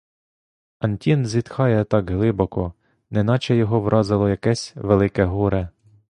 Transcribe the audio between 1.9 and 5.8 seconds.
глибоко, неначе його вразило якесь велике горе.